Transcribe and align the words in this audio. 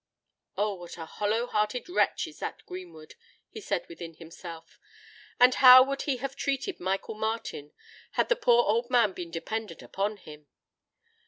"Oh! 0.57 0.73
what 0.73 0.97
a 0.97 1.05
hollow 1.05 1.45
hearted 1.45 1.87
wretch 1.87 2.25
is 2.25 2.39
that 2.39 2.65
Greenwood!" 2.65 3.13
he 3.51 3.61
said 3.61 3.85
within 3.87 4.15
himself: 4.15 4.79
"and 5.39 5.53
how 5.53 5.83
would 5.83 6.01
he 6.09 6.17
have 6.17 6.35
treated 6.35 6.79
Michael 6.79 7.13
Martin, 7.13 7.71
had 8.13 8.27
the 8.27 8.35
poor 8.35 8.63
old 8.65 8.89
man 8.89 9.13
been 9.13 9.29
dependent 9.29 9.83
upon 9.83 10.17
him! 10.17 10.47